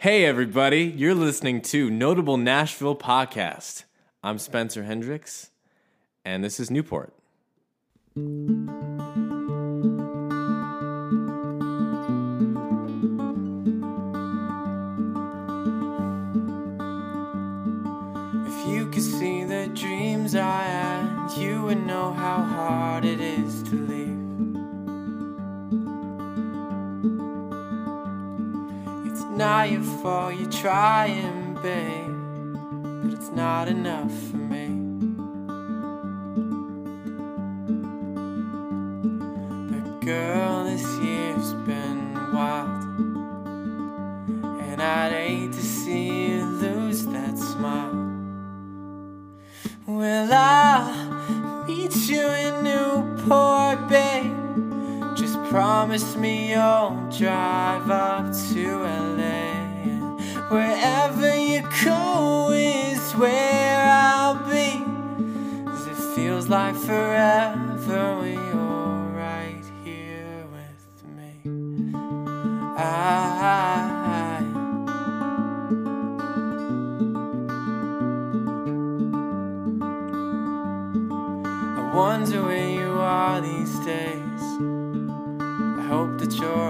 Hey, 0.00 0.24
everybody, 0.24 0.84
you're 0.84 1.12
listening 1.12 1.60
to 1.62 1.90
Notable 1.90 2.36
Nashville 2.36 2.94
Podcast. 2.94 3.82
I'm 4.22 4.38
Spencer 4.38 4.84
Hendricks, 4.84 5.50
and 6.24 6.44
this 6.44 6.60
is 6.60 6.70
Newport. 6.70 7.12
If 8.14 8.22
you 18.68 18.88
could 18.92 19.02
see 19.02 19.42
the 19.42 19.68
dreams 19.74 20.36
I 20.36 20.62
had, 20.62 21.36
you 21.36 21.62
would 21.62 21.84
know 21.84 22.12
how 22.12 22.44
hard 22.44 23.04
it 23.04 23.20
is 23.20 23.57
It's 29.38 29.44
not 29.44 29.70
your 29.70 30.32
you're 30.32 30.50
trying, 30.50 31.54
babe, 31.62 33.04
but 33.04 33.12
it's 33.12 33.30
not 33.30 33.68
enough 33.68 34.10
for 34.10 34.36
me. 34.36 34.66
But 39.70 40.00
girl, 40.00 40.64
this 40.64 40.82
year's 40.98 41.54
been 41.68 42.14
wild. 42.34 42.82
And 44.60 44.82
I'd 44.82 45.12
hate 45.12 45.52
to 45.52 45.62
see 45.62 46.30
you 46.30 46.44
lose 46.44 47.06
that 47.06 47.38
smile. 47.38 47.94
Well, 49.86 50.32
I'll 50.32 51.64
meet 51.68 51.94
you 52.08 52.26
in 52.26 52.64
Newport, 52.64 53.88
babe. 53.88 54.34
Just 55.16 55.40
promise 55.44 56.16
me 56.16 56.50
you'll 56.50 57.08
drive 57.16 57.88
up 57.88 58.32
to 58.52 58.82
LA. 58.84 59.27
Wherever 60.50 61.36
you 61.36 61.60
go 61.84 62.50
is 62.52 63.12
where 63.12 63.84
I'll 63.86 64.36
be. 64.48 64.82
'Cause 65.66 65.86
it 65.86 65.96
feels 66.14 66.48
like 66.48 66.74
forever 66.74 68.16
when 68.18 68.32
you're 68.32 69.04
right 69.14 69.64
here 69.84 70.46
with 70.54 71.04
me. 71.18 71.32
I 72.78 72.80
I 81.80 81.82
wonder 81.94 82.42
where 82.44 82.70
you 82.80 82.90
are 83.00 83.40
these 83.42 83.74
days. 83.80 84.44
I 85.80 85.82
hope 85.92 86.12
that 86.20 86.32
you're 86.40 86.67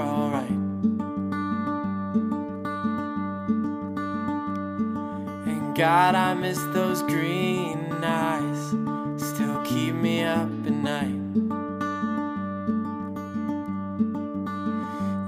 God, 5.79 6.17
I 6.17 6.35
miss 6.35 6.59
those 6.75 7.03
green 7.03 7.79
eyes. 8.03 8.75
Still 9.23 9.63
keep 9.63 9.95
me 9.95 10.25
up 10.25 10.51
at 10.67 10.73
night. 10.73 11.21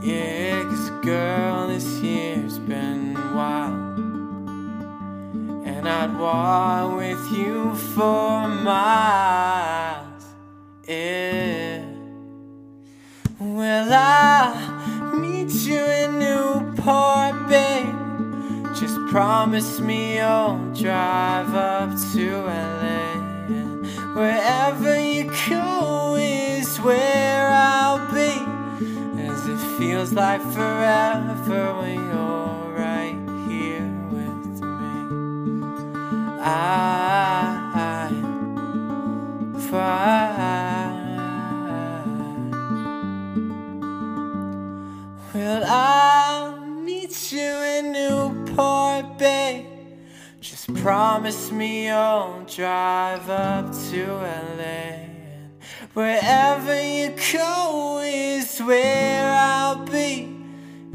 Yeah, 0.02 0.64
'cause 0.64 0.90
girl, 1.04 1.68
this 1.68 1.86
year's 2.02 2.58
been 2.58 3.14
wild. 3.32 3.98
And 5.68 5.88
I'd 5.88 6.18
walk 6.18 6.96
with 6.96 7.30
you 7.30 7.72
for 7.94 8.48
miles. 8.48 10.24
Yeah. 10.88 11.82
Well, 13.38 13.88
I'll 13.92 15.14
meet 15.14 15.52
you 15.68 15.78
in 15.78 16.18
Newport, 16.18 17.19
promise 19.10 19.80
me 19.80 20.18
you'll 20.18 20.72
drive 20.72 21.52
up 21.52 21.90
to 22.12 22.42
LA. 22.46 23.14
Wherever 24.14 25.00
you 25.00 25.24
go 25.48 26.14
is 26.14 26.78
where 26.78 27.48
I'll 27.50 28.06
be. 28.14 28.38
As 29.20 29.48
it 29.48 29.58
feels 29.78 30.12
like 30.12 30.40
forever 30.40 31.74
when 31.80 31.94
you're 31.94 32.72
right 32.78 33.18
here 33.48 33.90
with 34.12 34.62
me. 34.62 35.64
I 36.40 38.10
find. 39.68 40.59
Promise 50.80 51.52
me 51.52 51.88
you'll 51.88 52.42
drive 52.46 53.28
up 53.28 53.70
to 53.90 54.06
LA. 54.06 54.62
And 54.62 55.60
wherever 55.92 56.82
you 56.82 57.14
go 57.34 58.00
is 58.02 58.58
where 58.60 59.30
I'll 59.30 59.84
be. 59.84 60.34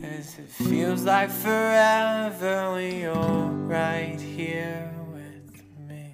As 0.02 0.40
it 0.40 0.50
feels 0.50 1.04
like 1.04 1.30
forever 1.30 2.72
when 2.72 3.00
you're 3.00 3.48
right 3.68 4.20
here 4.20 4.92
with 5.14 5.62
me. 5.88 6.14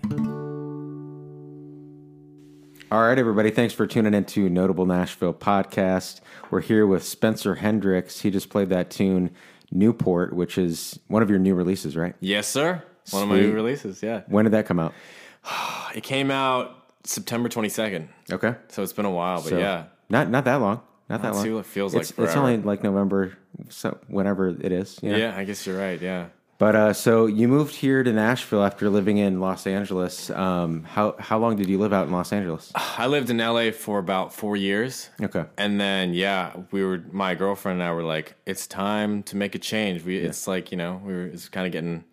All 2.92 3.02
right, 3.02 3.18
everybody. 3.18 3.52
Thanks 3.52 3.74
for 3.74 3.88
tuning 3.88 4.14
in 4.14 4.26
to 4.26 4.50
Notable 4.50 4.86
Nashville 4.86 5.34
podcast. 5.34 6.20
We're 6.50 6.60
here 6.60 6.86
with 6.86 7.06
Spencer 7.06 7.56
Hendricks. 7.56 8.20
He 8.20 8.32
just 8.32 8.50
played 8.50 8.68
that 8.68 8.92
tune, 8.92 9.32
Newport, 9.72 10.34
which 10.34 10.58
is 10.58 11.00
one 11.08 11.24
of 11.24 11.30
your 11.30 11.40
new 11.40 11.56
releases, 11.56 11.96
right? 11.96 12.16
Yes, 12.20 12.50
sir. 12.50 12.84
One 13.10 13.24
of 13.24 13.30
my 13.30 13.36
new 13.36 13.46
Sweet. 13.48 13.54
releases, 13.56 14.04
yeah. 14.04 14.22
When 14.28 14.46
did 14.46 14.52
that 14.54 14.66
come 14.66 14.80
out? 14.80 14.94
It 15.96 16.04
came 16.04 16.32
out 16.32 16.86
September 17.04 17.50
22nd, 17.50 18.08
Okay. 18.32 18.56
so 18.70 18.82
it's 18.84 18.94
been 18.94 19.04
a 19.06 19.12
while, 19.12 19.38
but 19.42 19.50
So, 19.50 19.58
yeah. 19.60 19.86
Not 20.10 20.30
not 20.30 20.46
that 20.46 20.56
long. 20.56 20.82
Not 21.10 21.22
that 21.22 21.30
Let's 21.30 21.36
long. 21.38 21.46
see 21.46 21.52
what 21.52 21.60
it 21.60 21.66
feels 21.66 21.94
like 21.94 22.02
it's, 22.02 22.12
it's 22.12 22.16
forever. 22.16 22.40
only 22.40 22.58
like 22.58 22.84
November, 22.84 23.38
so 23.70 23.98
whenever 24.08 24.48
it 24.48 24.72
is. 24.72 24.98
you 25.02 25.12
know? 25.12 25.18
Yeah, 25.18 25.36
I 25.36 25.44
guess 25.44 25.66
you're 25.68 25.78
right, 25.78 26.00
yeah. 26.02 26.28
But 26.58 26.76
uh, 26.76 26.94
so 26.94 27.26
you 27.26 27.48
moved 27.50 27.76
here 27.76 28.04
to 28.04 28.14
Nashville 28.14 28.64
after 28.64 28.88
living 28.90 29.18
in 29.18 29.40
Los 29.42 29.66
Angeles. 29.68 30.30
Um, 30.30 30.84
how 30.84 31.16
how 31.20 31.40
long 31.40 31.56
did 31.58 31.68
you 31.68 31.78
live 31.80 31.92
out 31.92 32.06
in 32.08 32.14
Los 32.14 32.32
Angeles? 32.32 32.72
I 32.76 33.08
lived 33.08 33.30
in 33.32 33.38
LA 33.40 33.72
for 33.72 33.98
about 34.00 34.32
four 34.32 34.56
years. 34.56 35.10
Okay. 35.22 35.44
And 35.58 35.82
then, 35.82 36.14
yeah, 36.14 36.54
we 36.72 36.86
were, 36.86 37.02
my 37.12 37.34
girlfriend 37.36 37.82
and 37.82 37.90
I 37.90 37.92
were 37.94 38.04
like, 38.04 38.36
it's 38.46 38.68
time 38.68 39.24
to 39.24 39.36
make 39.36 39.56
a 39.56 39.60
change. 39.60 40.04
We, 40.06 40.18
It's 40.20 40.48
like, 40.48 40.72
you 40.72 40.78
know, 40.78 41.02
we 41.04 41.14
were, 41.14 41.26
it's 41.26 41.50
kind 41.50 41.66
of 41.66 41.74
getting 41.74 42.04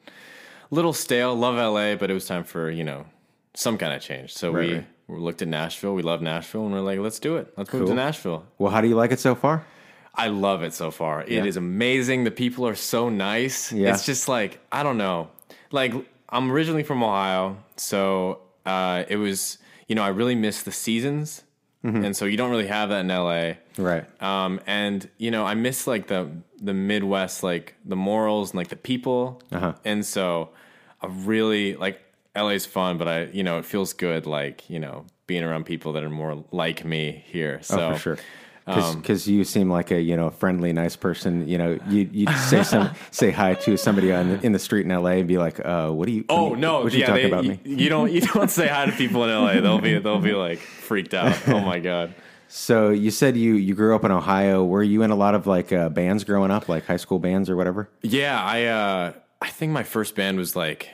little 0.71 0.93
stale. 0.93 1.35
Love 1.35 1.57
LA, 1.57 1.95
but 1.97 2.11
it 2.11 2.15
was 2.15 2.27
time 2.27 2.45
for, 2.45 2.71
you 2.71 2.85
know, 2.85 3.07
some 3.55 3.79
kind 3.79 3.93
of 3.93 4.01
change. 4.03 4.33
So 4.35 4.53
Right, 4.53 4.69
we, 4.69 4.75
right. 4.75 4.87
we 5.09 5.19
looked 5.19 5.43
at 5.43 5.49
Nashville. 5.49 5.95
We 5.95 6.03
love 6.03 6.23
Nashville 6.23 6.65
and 6.65 6.73
we're 6.73 6.81
like, 6.81 6.99
let's 7.01 7.19
do 7.19 7.37
it. 7.37 7.53
Let's 7.57 7.73
move 7.73 7.89
to 7.89 7.95
Nashville. 7.95 8.45
Well, 8.59 8.71
how 8.73 8.81
do 8.81 8.89
you 8.89 8.95
like 8.97 9.13
it 9.13 9.21
so 9.21 9.35
far? 9.35 9.65
I 10.15 10.29
love 10.29 10.63
it 10.63 10.75
so 10.75 10.91
far. 10.91 11.23
It 11.23 11.31
Yeah. 11.31 11.45
is 11.45 11.57
amazing. 11.57 12.25
The 12.25 12.31
people 12.33 12.67
are 12.67 12.75
so 12.75 13.09
nice. 13.09 13.73
Yeah. 13.73 13.93
It's 13.95 14.05
just 14.05 14.29
like 14.29 14.61
I 14.73 14.83
don't 14.83 14.99
know. 14.99 15.29
Like 15.71 15.93
I'm 16.29 16.51
originally 16.51 16.83
from 16.83 17.03
Ohio, 17.03 17.57
so 17.77 18.41
uh, 18.67 19.05
it 19.09 19.17
was 19.17 19.59
you 19.87 19.95
know 19.95 20.03
I 20.03 20.09
really 20.09 20.35
miss 20.35 20.63
the 20.63 20.73
seasons, 20.73 21.43
and 21.83 22.15
so 22.17 22.25
you 22.27 22.37
don't 22.37 22.51
really 22.51 22.67
have 22.67 22.89
that 22.91 23.01
in 23.01 23.09
LA. 23.09 23.55
Right. 23.79 24.05
Um, 24.23 24.61
and 24.67 25.09
you 25.19 25.31
know 25.31 25.45
I 25.47 25.55
miss 25.55 25.87
like 25.87 26.07
the 26.09 26.31
the 26.61 26.75
Midwest, 26.75 27.43
like 27.43 27.75
the 27.85 27.97
morals 27.97 28.51
and 28.51 28.59
like 28.59 28.69
the 28.69 28.77
people, 28.77 29.41
Uh-huh. 29.53 29.75
and 29.85 30.05
so 30.05 30.51
I 31.01 31.07
really 31.07 31.77
like 31.77 32.01
LA's 32.37 32.67
fun, 32.67 32.99
but 32.99 33.09
I 33.09 33.25
you 33.27 33.43
know 33.45 33.59
it 33.59 33.65
feels 33.65 33.93
good 33.93 34.27
like 34.27 34.69
you 34.69 34.79
know 34.81 35.07
being 35.27 35.45
around 35.45 35.65
people 35.67 35.93
that 35.93 36.03
are 36.03 36.11
more 36.11 36.45
like 36.53 36.85
me 36.85 37.23
here. 37.27 37.61
So 37.63 37.81
Oh, 37.91 37.93
for 37.95 37.99
sure. 38.01 38.19
Um, 38.69 39.01
Because 39.01 39.27
you 39.29 39.45
seem 39.45 39.71
like 39.71 39.91
a 39.91 40.01
you 40.01 40.17
know 40.17 40.31
friendly, 40.31 40.73
nice 40.73 40.97
person. 40.97 41.49
You 41.49 41.59
know, 41.59 41.79
you 41.89 42.09
you 42.13 42.27
say 42.37 42.63
some 42.63 42.91
say 43.11 43.31
hi 43.31 43.55
to 43.55 43.77
somebody 43.77 44.13
on 44.13 44.29
the, 44.29 44.47
in 44.47 44.53
the 44.53 44.59
street 44.59 44.85
in 44.85 44.91
L.A. 44.93 45.19
and 45.21 45.29
be 45.29 45.39
like, 45.39 45.65
uh, 45.65 45.91
"What 45.91 46.07
do 46.07 46.13
you? 46.13 46.25
Oh 46.29 46.51
what, 46.51 46.59
no! 46.59 46.83
what 46.83 46.93
you 46.93 47.01
yeah, 47.01 47.07
talking 47.07 47.23
they- 47.23 47.29
about 47.29 47.45
you, 47.45 47.51
me?" 47.51 47.61
you 47.65 47.89
don't 47.89 48.13
you 48.13 48.21
don't 48.21 48.51
say 48.51 48.69
hi 48.69 48.87
to 48.87 48.93
people 48.93 49.25
in 49.25 49.31
LA. 49.31 49.61
They'll 49.61 49.81
be 49.81 49.99
they'll 49.99 50.21
be 50.21 50.33
like 50.35 50.59
freaked 50.59 51.15
out. 51.15 51.37
Oh 51.49 51.61
my 51.61 51.79
god! 51.79 52.15
So 52.49 52.91
you 52.91 53.11
said 53.11 53.37
you 53.37 53.55
you 53.55 53.75
grew 53.75 53.95
up 53.95 54.05
in 54.05 54.11
Ohio. 54.11 54.65
Were 54.65 54.83
you 54.83 55.03
in 55.03 55.11
a 55.11 55.17
lot 55.17 55.35
of 55.35 55.47
like 55.47 55.73
uh, 55.73 55.89
bands 55.89 56.25
growing 56.25 56.51
up, 56.51 56.69
like 56.69 56.87
high 56.87 56.97
school 56.97 57.19
bands 57.19 57.51
or 57.51 57.57
whatever? 57.57 57.89
Yeah, 58.03 58.43
I 58.43 58.65
uh, 58.65 59.13
I 59.43 59.49
think 59.49 59.73
my 59.73 59.83
first 59.83 60.15
band 60.15 60.39
was 60.39 60.57
like 60.57 60.89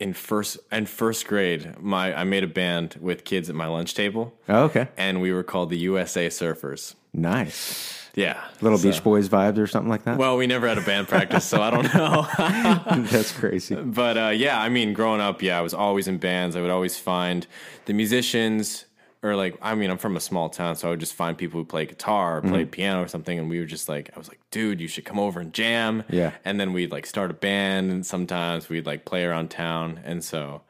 in 0.00 0.12
first 0.12 0.58
in 0.70 0.86
first 0.86 1.26
grade. 1.26 1.74
My 1.80 2.14
I 2.14 2.24
made 2.24 2.44
a 2.44 2.48
band 2.48 2.96
with 3.00 3.24
kids 3.24 3.48
at 3.50 3.54
my 3.56 3.66
lunch 3.66 3.94
table, 3.94 4.34
Oh, 4.48 4.64
okay, 4.64 4.88
and 4.96 5.20
we 5.20 5.32
were 5.32 5.42
called 5.42 5.70
the 5.70 5.78
USA 5.78 6.28
Surfers. 6.28 6.94
nice. 7.12 7.94
Yeah, 8.14 8.42
Little 8.60 8.78
so- 8.78 8.90
Beach 8.90 9.04
Boys 9.04 9.28
vibes 9.28 9.58
or 9.58 9.68
something 9.68 9.88
like 9.90 10.02
that. 10.04 10.18
Well, 10.18 10.36
we 10.36 10.48
never 10.48 10.66
had 10.66 10.76
a 10.76 10.80
band 10.80 11.06
practice, 11.06 11.44
so 11.44 11.62
I 11.62 11.70
don't 11.70 11.94
know. 11.94 12.26
That's 13.12 13.30
crazy. 13.30 13.76
But 13.76 14.18
uh, 14.18 14.28
yeah, 14.30 14.60
I 14.60 14.68
mean, 14.68 14.92
growing 14.92 15.20
up, 15.20 15.40
yeah, 15.40 15.56
I 15.56 15.60
was 15.60 15.72
always 15.72 16.08
in 16.08 16.18
bands. 16.18 16.56
I 16.56 16.60
would 16.60 16.70
always 16.70 16.98
find 16.98 17.46
the 17.84 17.92
musicians 17.92 18.86
or 19.22 19.36
like 19.36 19.58
I 19.60 19.74
mean, 19.74 19.90
I'm 19.90 19.98
from 19.98 20.16
a 20.16 20.20
small 20.20 20.48
town, 20.48 20.76
so 20.76 20.88
I 20.88 20.90
would 20.90 21.00
just 21.00 21.14
find 21.14 21.36
people 21.36 21.60
who 21.60 21.64
play 21.64 21.86
guitar 21.86 22.38
or 22.38 22.42
play 22.42 22.62
mm-hmm. 22.62 22.70
piano 22.70 23.02
or 23.02 23.08
something, 23.08 23.38
and 23.38 23.50
we 23.50 23.58
were 23.58 23.66
just 23.66 23.88
like, 23.88 24.10
I 24.14 24.18
was 24.18 24.28
like, 24.28 24.40
dude, 24.50 24.80
you 24.80 24.88
should 24.88 25.04
come 25.04 25.18
over 25.18 25.40
and 25.40 25.52
jam. 25.52 26.04
Yeah. 26.08 26.32
And 26.44 26.60
then 26.60 26.72
we'd 26.72 26.92
like 26.92 27.06
start 27.06 27.30
a 27.30 27.34
band, 27.34 27.90
and 27.90 28.06
sometimes 28.06 28.68
we'd 28.68 28.86
like 28.86 29.04
play 29.04 29.24
around 29.24 29.50
town, 29.50 30.00
and 30.04 30.22
so 30.22 30.62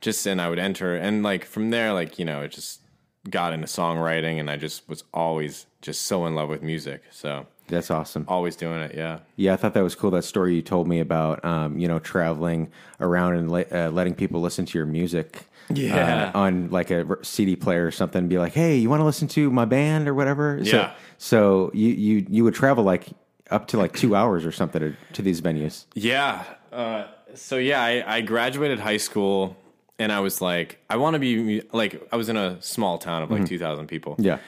just 0.00 0.24
and 0.26 0.40
I 0.40 0.48
would 0.48 0.58
enter, 0.58 0.96
and 0.96 1.22
like 1.22 1.44
from 1.44 1.70
there, 1.70 1.92
like 1.92 2.18
you 2.18 2.24
know, 2.24 2.42
it 2.42 2.52
just 2.52 2.80
got 3.28 3.52
into 3.52 3.66
songwriting, 3.66 4.38
and 4.38 4.50
I 4.50 4.56
just 4.56 4.88
was 4.88 5.04
always 5.12 5.66
just 5.82 6.02
so 6.02 6.26
in 6.26 6.34
love 6.34 6.48
with 6.48 6.62
music, 6.62 7.02
so 7.10 7.46
That's 7.68 7.90
awesome. 7.90 8.24
always 8.28 8.56
doing 8.56 8.80
it. 8.80 8.94
Yeah. 8.94 9.20
Yeah, 9.36 9.52
I 9.52 9.56
thought 9.56 9.74
that 9.74 9.82
was 9.82 9.94
cool. 9.94 10.10
That 10.10 10.24
story 10.24 10.54
you 10.56 10.62
told 10.62 10.88
me 10.88 11.00
about, 11.00 11.44
um, 11.44 11.78
you 11.78 11.86
know, 11.88 11.98
traveling 11.98 12.70
around 13.00 13.36
and 13.36 13.50
le- 13.50 13.66
uh, 13.70 13.90
letting 13.90 14.14
people 14.14 14.40
listen 14.40 14.66
to 14.66 14.78
your 14.78 14.86
music. 14.86 15.44
Yeah. 15.70 16.32
uh, 16.34 16.38
on 16.38 16.70
like 16.70 16.90
a 16.90 17.18
CD 17.22 17.54
player 17.54 17.86
or 17.86 17.90
something, 17.90 18.20
and 18.20 18.28
be 18.30 18.38
like, 18.38 18.54
"Hey, 18.54 18.78
you 18.78 18.88
want 18.88 19.00
to 19.00 19.04
listen 19.04 19.28
to 19.28 19.50
my 19.50 19.66
band 19.66 20.08
or 20.08 20.14
whatever?" 20.14 20.64
So, 20.64 20.76
Yeah. 20.76 20.92
So 21.18 21.70
you 21.74 21.88
you 21.88 22.26
you 22.30 22.44
would 22.44 22.54
travel 22.54 22.84
like 22.84 23.08
up 23.50 23.66
to 23.68 23.76
like 23.76 23.92
two 23.94 24.16
hours 24.16 24.46
or 24.46 24.52
something 24.52 24.80
to, 24.80 24.94
to 25.12 25.20
these 25.20 25.42
venues. 25.42 25.84
Yeah. 25.94 26.44
Uh, 26.72 27.04
so 27.34 27.58
yeah, 27.58 27.82
I, 27.82 28.16
I 28.16 28.20
graduated 28.22 28.78
high 28.78 28.96
school 28.96 29.56
and 29.98 30.10
I 30.12 30.20
was 30.20 30.40
like, 30.40 30.78
I 30.88 30.96
want 30.96 31.14
to 31.14 31.18
be 31.20 31.62
like, 31.72 32.06
I 32.12 32.16
was 32.16 32.28
in 32.28 32.36
a 32.36 32.60
small 32.62 32.98
town 32.98 33.22
of 33.22 33.30
like 33.30 33.46
2,000 33.46 33.86
people. 33.88 34.16
Yeah. 34.18 34.38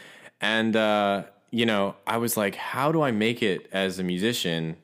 And, 0.40 0.76
uh, 0.76 1.24
you 1.50 1.66
know, 1.66 1.96
I 2.06 2.16
was 2.16 2.36
like, 2.36 2.54
how 2.54 2.92
do 2.92 3.02
I 3.02 3.10
make 3.10 3.42
it 3.42 3.68
as 3.72 3.98
a 3.98 4.04
musician? 4.04 4.76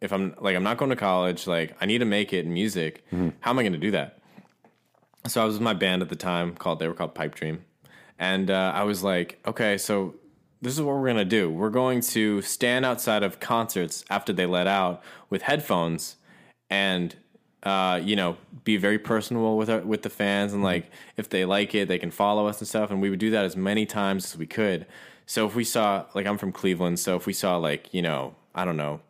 If 0.00 0.12
I'm 0.12 0.34
like, 0.40 0.56
I'm 0.56 0.62
not 0.64 0.78
going 0.78 0.90
to 0.90 0.96
college, 0.96 1.46
like, 1.46 1.76
I 1.80 1.86
need 1.86 1.98
to 1.98 2.04
make 2.04 2.32
it 2.32 2.44
in 2.44 2.52
music. 2.52 3.04
How 3.40 3.50
am 3.50 3.58
I 3.58 3.62
going 3.62 3.72
to 3.72 3.78
do 3.78 3.92
that? 3.92 4.18
So 5.28 5.40
I 5.40 5.44
was 5.44 5.54
with 5.54 5.62
my 5.62 5.74
band 5.74 6.02
at 6.02 6.08
the 6.08 6.16
time 6.16 6.54
called, 6.54 6.80
they 6.80 6.88
were 6.88 6.94
called 6.94 7.14
Pipe 7.14 7.34
Dream. 7.34 7.64
And 8.18 8.50
uh, 8.50 8.72
I 8.74 8.82
was 8.82 9.04
like, 9.04 9.38
okay, 9.46 9.78
so 9.78 10.16
this 10.60 10.72
is 10.74 10.80
what 10.80 10.96
we're 10.96 11.04
going 11.04 11.16
to 11.16 11.24
do. 11.24 11.50
We're 11.50 11.70
going 11.70 12.00
to 12.00 12.42
stand 12.42 12.84
outside 12.84 13.22
of 13.22 13.38
concerts 13.38 14.04
after 14.10 14.32
they 14.32 14.46
let 14.46 14.66
out 14.66 15.02
with 15.30 15.42
headphones 15.42 16.16
and 16.68 17.14
uh, 17.62 18.00
you 18.02 18.16
know, 18.16 18.36
be 18.64 18.76
very 18.76 18.98
personable 18.98 19.56
with 19.56 19.70
our, 19.70 19.80
with 19.80 20.02
the 20.02 20.10
fans, 20.10 20.52
and 20.52 20.62
like 20.64 20.90
if 21.16 21.28
they 21.28 21.44
like 21.44 21.74
it, 21.74 21.86
they 21.86 21.98
can 21.98 22.10
follow 22.10 22.46
us 22.48 22.58
and 22.60 22.66
stuff. 22.66 22.90
And 22.90 23.00
we 23.00 23.08
would 23.08 23.20
do 23.20 23.30
that 23.30 23.44
as 23.44 23.56
many 23.56 23.86
times 23.86 24.24
as 24.24 24.36
we 24.36 24.46
could. 24.46 24.86
So 25.26 25.46
if 25.46 25.54
we 25.54 25.64
saw, 25.64 26.06
like, 26.14 26.26
I'm 26.26 26.38
from 26.38 26.52
Cleveland, 26.52 26.98
so 26.98 27.16
if 27.16 27.26
we 27.26 27.32
saw, 27.32 27.56
like, 27.56 27.92
you 27.94 28.02
know, 28.02 28.34
I 28.54 28.64
don't 28.64 28.76
know, 28.76 29.00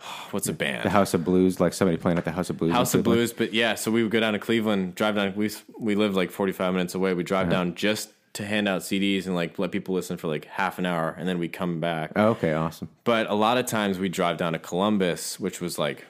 what's 0.30 0.48
a 0.48 0.52
band? 0.52 0.84
The 0.84 0.90
House 0.90 1.14
of 1.14 1.24
Blues, 1.24 1.60
like 1.60 1.72
somebody 1.72 1.96
playing 1.96 2.18
at 2.18 2.24
the 2.24 2.32
House 2.32 2.50
of 2.50 2.56
Blues. 2.58 2.72
House 2.72 2.94
of 2.94 3.02
Blues, 3.02 3.32
but 3.32 3.52
yeah, 3.52 3.74
so 3.74 3.90
we 3.90 4.02
would 4.02 4.12
go 4.12 4.20
down 4.20 4.32
to 4.32 4.38
Cleveland, 4.38 4.94
drive 4.94 5.14
down. 5.16 5.34
We 5.34 5.50
we 5.78 5.94
lived 5.94 6.14
like 6.14 6.30
forty 6.30 6.52
five 6.52 6.72
minutes 6.72 6.94
away. 6.94 7.14
We 7.14 7.22
drive 7.22 7.48
uh-huh. 7.48 7.64
down 7.64 7.74
just 7.74 8.10
to 8.34 8.44
hand 8.44 8.68
out 8.68 8.82
CDs 8.82 9.24
and 9.24 9.34
like 9.34 9.58
let 9.58 9.72
people 9.72 9.94
listen 9.94 10.18
for 10.18 10.28
like 10.28 10.44
half 10.44 10.78
an 10.78 10.86
hour, 10.86 11.14
and 11.18 11.28
then 11.28 11.38
we 11.38 11.48
come 11.48 11.80
back. 11.80 12.12
Oh, 12.16 12.28
okay, 12.28 12.52
awesome. 12.52 12.88
But 13.04 13.30
a 13.30 13.34
lot 13.34 13.58
of 13.58 13.66
times 13.66 13.98
we 13.98 14.08
drive 14.08 14.36
down 14.36 14.52
to 14.52 14.58
Columbus, 14.58 15.40
which 15.40 15.60
was 15.60 15.78
like 15.78 16.04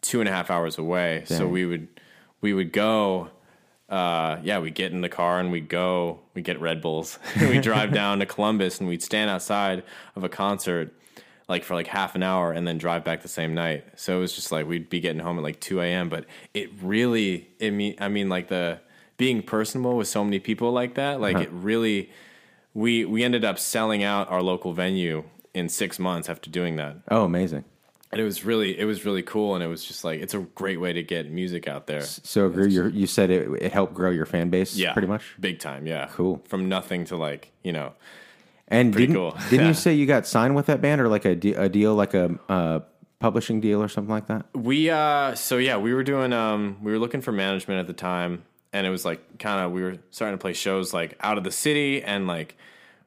two 0.00 0.20
and 0.20 0.28
a 0.28 0.32
half 0.32 0.50
hours 0.50 0.78
away. 0.78 1.24
So 1.26 1.46
we 1.46 1.66
would 1.66 1.88
we 2.40 2.52
would 2.52 2.72
go. 2.72 3.30
Uh, 3.92 4.40
yeah, 4.42 4.58
we 4.58 4.70
get 4.70 4.90
in 4.90 5.02
the 5.02 5.08
car 5.08 5.38
and 5.38 5.52
we 5.52 5.60
go. 5.60 6.18
We 6.32 6.40
get 6.40 6.58
Red 6.60 6.80
Bulls. 6.80 7.18
we 7.40 7.58
drive 7.58 7.92
down 8.00 8.20
to 8.20 8.26
Columbus 8.26 8.80
and 8.80 8.88
we'd 8.88 9.02
stand 9.02 9.28
outside 9.28 9.82
of 10.16 10.24
a 10.24 10.30
concert 10.30 10.94
like 11.46 11.62
for 11.62 11.74
like 11.74 11.88
half 11.88 12.14
an 12.14 12.22
hour 12.22 12.52
and 12.52 12.66
then 12.66 12.78
drive 12.78 13.04
back 13.04 13.20
the 13.20 13.28
same 13.28 13.52
night. 13.52 13.84
So 13.96 14.16
it 14.16 14.20
was 14.20 14.32
just 14.34 14.50
like 14.50 14.66
we'd 14.66 14.88
be 14.88 15.00
getting 15.00 15.20
home 15.20 15.36
at 15.36 15.44
like 15.44 15.60
two 15.60 15.82
a.m. 15.82 16.08
But 16.08 16.24
it 16.54 16.70
really, 16.80 17.50
it 17.58 17.72
mean, 17.72 17.94
I 18.00 18.08
mean, 18.08 18.30
like 18.30 18.48
the 18.48 18.80
being 19.18 19.42
personable 19.42 19.98
with 19.98 20.08
so 20.08 20.24
many 20.24 20.38
people 20.38 20.72
like 20.72 20.94
that, 20.94 21.20
like 21.20 21.36
it 21.36 21.50
really. 21.52 22.10
We 22.74 23.04
we 23.04 23.22
ended 23.22 23.44
up 23.44 23.58
selling 23.58 24.02
out 24.02 24.30
our 24.30 24.40
local 24.40 24.72
venue 24.72 25.24
in 25.52 25.68
six 25.68 25.98
months 25.98 26.30
after 26.30 26.48
doing 26.48 26.76
that 26.76 26.96
Oh, 27.10 27.24
amazing. 27.24 27.64
And 28.12 28.20
it 28.20 28.24
was 28.24 28.44
really 28.44 28.78
it 28.78 28.84
was 28.84 29.04
really 29.04 29.22
cool 29.22 29.54
and 29.54 29.64
it 29.64 29.66
was 29.68 29.84
just 29.84 30.04
like 30.04 30.20
it's 30.20 30.34
a 30.34 30.40
great 30.40 30.80
way 30.80 30.92
to 30.92 31.02
get 31.02 31.30
music 31.30 31.66
out 31.66 31.86
there 31.86 32.02
So 32.02 32.48
grew 32.48 32.66
your, 32.68 32.88
you 32.88 33.06
said 33.06 33.30
it, 33.30 33.48
it 33.60 33.72
helped 33.72 33.94
grow 33.94 34.10
your 34.10 34.26
fan 34.26 34.50
base, 34.50 34.76
yeah 34.76 34.92
pretty 34.92 35.08
much. 35.08 35.22
big 35.40 35.58
time 35.58 35.86
yeah 35.86 36.08
Cool. 36.12 36.42
from 36.46 36.68
nothing 36.68 37.04
to 37.06 37.16
like 37.16 37.50
you 37.62 37.72
know 37.72 37.92
And 38.68 38.92
Pretty 38.92 39.06
didn't, 39.08 39.16
cool. 39.20 39.30
didn't 39.50 39.60
Yeah. 39.64 39.68
you 39.68 39.74
say 39.84 39.94
you 39.94 40.06
got 40.06 40.26
signed 40.26 40.54
with 40.54 40.66
that 40.66 40.80
band 40.80 41.00
or 41.00 41.08
like 41.08 41.24
a, 41.24 41.34
de- 41.34 41.54
a 41.54 41.68
deal, 41.68 41.94
like 41.94 42.14
a 42.14 42.38
uh, 42.48 42.80
publishing 43.18 43.60
deal 43.60 43.82
or 43.82 43.88
something 43.88 44.10
like 44.12 44.26
that? 44.28 44.46
we 44.54 44.90
uh 44.90 45.34
so 45.34 45.56
yeah 45.58 45.76
we 45.78 45.94
were 45.94 46.02
doing 46.04 46.32
um 46.32 46.76
we 46.82 46.92
were 46.92 46.98
looking 46.98 47.20
for 47.22 47.32
management 47.32 47.80
at 47.80 47.86
the 47.86 47.92
time 47.92 48.42
and 48.74 48.86
it 48.86 48.90
was 48.90 49.04
like 49.04 49.38
kind 49.38 49.60
of 49.64 49.72
we 49.72 49.82
were 49.82 49.96
starting 50.10 50.36
to 50.36 50.40
play 50.42 50.52
shows 50.52 50.92
like 50.92 51.16
out 51.20 51.38
of 51.38 51.44
the 51.44 51.50
city 51.52 52.02
and 52.02 52.26
like 52.26 52.56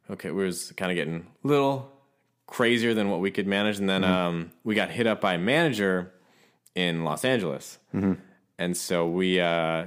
okay 0.10 0.32
we 0.32 0.44
was 0.44 0.72
kind 0.78 0.92
of 0.92 0.96
getting 0.96 1.26
little 1.44 1.92
crazier 2.48 2.94
than 2.94 3.10
what 3.10 3.20
we 3.20 3.32
could 3.32 3.48
manage. 3.48 3.80
And 3.80 3.90
then 3.90 4.04
um 4.04 4.52
we 4.64 4.76
got 4.76 4.90
hit 4.92 5.08
up 5.08 5.22
by 5.22 5.34
a 5.34 5.38
manager 5.40 6.12
in 6.76 7.04
los 7.04 7.24
angeles. 7.26 7.80
And 8.58 8.78
so 8.78 9.08
we 9.08 9.40
uh 9.40 9.86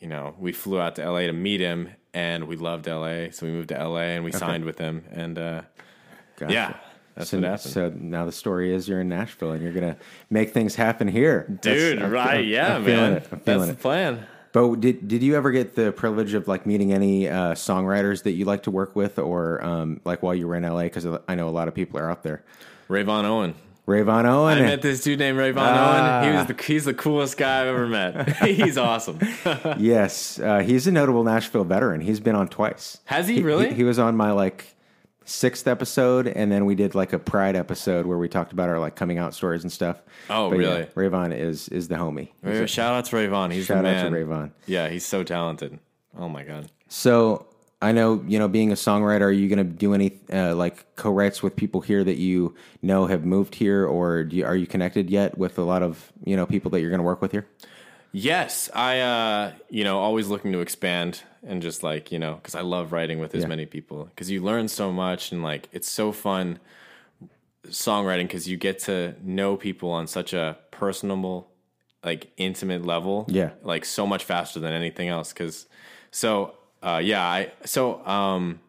you 0.00 0.08
know 0.08 0.34
we 0.38 0.52
flew 0.52 0.80
out 0.80 0.96
to 0.96 1.10
la 1.10 1.20
to 1.20 1.32
meet 1.32 1.60
him 1.60 1.88
and 2.12 2.44
we 2.48 2.56
loved 2.56 2.86
la 2.86 3.30
so 3.30 3.46
we 3.46 3.52
moved 3.52 3.68
to 3.68 3.88
la 3.88 3.98
and 3.98 4.24
we 4.24 4.32
signed 4.32 4.64
with 4.64 4.78
him. 4.78 5.04
And 5.10 5.38
uh 5.38 5.62
Gotcha. 6.36 6.52
yeah 6.52 6.76
that's 7.14 7.30
So, 7.30 7.38
what 7.38 7.44
happened. 7.44 7.72
so 7.72 7.92
now 7.98 8.24
the 8.24 8.32
story 8.32 8.72
is 8.72 8.88
you're 8.88 9.00
in 9.00 9.08
Nashville 9.08 9.50
and 9.52 9.62
you're 9.62 9.72
gonna 9.72 9.96
make 10.30 10.52
things 10.52 10.74
happen 10.74 11.06
here, 11.08 11.46
dude 11.60 12.00
I'm- 12.00 12.10
right. 12.10 12.44
yeah 12.44 12.78
man. 12.78 13.14
it. 13.14 13.30
That's 13.30 13.44
feeling 13.44 13.68
the 13.68 13.74
plan 13.74 14.26
But 14.52 14.80
did 14.80 15.06
did 15.06 15.22
you 15.22 15.36
ever 15.36 15.50
get 15.52 15.76
the 15.76 15.92
privilege 15.92 16.34
of 16.34 16.48
like 16.48 16.66
meeting 16.66 16.92
any 16.92 17.28
uh, 17.28 17.54
songwriters 17.54 18.24
that 18.24 18.32
you 18.32 18.44
like 18.44 18.64
to 18.64 18.70
work 18.70 18.96
with, 18.96 19.18
or 19.18 19.64
um, 19.64 20.00
like 20.04 20.22
while 20.22 20.34
you 20.34 20.48
were 20.48 20.56
in 20.56 20.64
LA? 20.64 20.82
Because 20.82 21.06
I 21.28 21.34
know 21.34 21.48
a 21.48 21.50
lot 21.50 21.68
of 21.68 21.74
people 21.74 21.98
are 22.00 22.10
out 22.10 22.22
there. 22.22 22.42
rayvon 22.88 23.24
owen 23.24 23.54
Rayvon 23.90 24.24
Owen. 24.24 24.58
I 24.58 24.62
met 24.62 24.82
this 24.82 25.02
dude 25.02 25.18
named 25.18 25.36
Rayvon 25.36 25.56
Ah. 25.58 26.20
Owen. 26.20 26.30
He 26.30 26.36
was 26.38 26.46
the 26.46 26.62
he's 26.62 26.84
the 26.84 26.94
coolest 26.94 27.36
guy 27.36 27.62
I've 27.62 27.66
ever 27.68 27.88
met. 27.88 28.36
he's 28.46 28.78
awesome. 28.78 29.18
yes, 29.78 30.38
uh, 30.38 30.60
he's 30.60 30.86
a 30.86 30.92
notable 30.92 31.24
Nashville 31.24 31.64
veteran. 31.64 32.00
He's 32.00 32.20
been 32.20 32.36
on 32.36 32.46
twice. 32.48 32.98
Has 33.06 33.26
he 33.26 33.42
really? 33.42 33.70
He, 33.70 33.76
he 33.76 33.84
was 33.84 33.98
on 33.98 34.16
my 34.16 34.30
like 34.30 34.76
sixth 35.30 35.66
episode, 35.68 36.26
and 36.26 36.50
then 36.50 36.64
we 36.66 36.74
did 36.74 36.94
like 36.94 37.12
a 37.12 37.18
Pride 37.18 37.56
episode 37.56 38.04
where 38.06 38.18
we 38.18 38.28
talked 38.28 38.52
about 38.52 38.68
our 38.68 38.78
like 38.78 38.96
coming 38.96 39.18
out 39.18 39.34
stories 39.34 39.62
and 39.62 39.72
stuff. 39.72 40.02
Oh, 40.28 40.50
But, 40.50 40.58
really? 40.58 40.84
Rayvon 40.86 41.36
is 41.36 41.68
is 41.68 41.88
the 41.88 41.94
homie. 41.94 42.30
Ray- 42.42 42.66
Shout 42.66 42.94
out 42.94 43.04
to 43.06 43.16
Rayvon. 43.16 43.52
He's 43.52 43.66
Shout 43.66 43.84
the 43.84 43.90
out 43.90 44.10
to 44.10 44.10
Rayvon. 44.10 44.50
Yeah, 44.66 44.88
he's 44.88 45.06
so 45.06 45.22
talented. 45.22 45.78
Oh 46.18 46.28
my 46.28 46.42
god. 46.42 46.70
So 46.88 47.46
I 47.80 47.92
know 47.92 48.22
you 48.26 48.38
know 48.38 48.48
being 48.48 48.72
a 48.72 48.74
songwriter. 48.74 49.22
Are 49.22 49.30
you 49.30 49.48
going 49.48 49.58
to 49.58 49.72
do 49.72 49.94
any 49.94 50.18
uh, 50.32 50.54
like 50.54 50.96
co-writes 50.96 51.42
with 51.42 51.56
people 51.56 51.80
here 51.80 52.04
that 52.04 52.18
you 52.18 52.54
know 52.82 53.06
have 53.06 53.24
moved 53.24 53.54
here, 53.54 53.86
or 53.86 54.24
do 54.24 54.36
you, 54.36 54.44
are 54.44 54.56
you 54.56 54.66
connected 54.66 55.08
yet 55.08 55.38
with 55.38 55.58
a 55.58 55.62
lot 55.62 55.82
of 55.82 56.12
you 56.24 56.36
know 56.36 56.44
people 56.46 56.70
that 56.72 56.80
you're 56.80 56.90
going 56.90 56.98
to 57.00 57.04
work 57.04 57.22
with 57.22 57.32
here? 57.32 57.46
Yes, 58.12 58.68
I 58.74 59.00
uh, 59.00 59.52
you 59.68 59.84
know 59.84 59.98
always 60.00 60.28
looking 60.28 60.52
to 60.52 60.60
expand 60.60 61.22
and 61.46 61.62
just 61.62 61.82
like 61.82 62.10
you 62.12 62.18
know 62.18 62.34
because 62.34 62.54
I 62.54 62.60
love 62.62 62.92
writing 62.92 63.18
with 63.20 63.34
as 63.34 63.42
Yeah. 63.42 63.48
many 63.48 63.66
people 63.66 64.04
because 64.06 64.30
you 64.30 64.42
learn 64.42 64.68
so 64.68 64.92
much 64.92 65.32
and 65.32 65.42
like 65.42 65.68
it's 65.72 65.88
so 65.90 66.10
fun 66.12 66.58
songwriting 67.68 68.24
because 68.24 68.48
you 68.48 68.56
get 68.56 68.78
to 68.80 69.14
know 69.22 69.56
people 69.56 69.90
on 69.90 70.06
such 70.06 70.32
a 70.32 70.58
personable 70.70 71.48
like 72.02 72.32
intimate 72.36 72.84
level 72.84 73.26
Yeah. 73.28 73.50
like 73.62 73.84
so 73.84 74.06
much 74.06 74.24
faster 74.24 74.58
than 74.58 74.72
anything 74.72 75.08
else 75.08 75.32
because 75.32 75.66
so 76.10 76.54
uh 76.82 77.00
yeah 77.04 77.22
i 77.22 77.52
so 77.66 78.04
um 78.06 78.60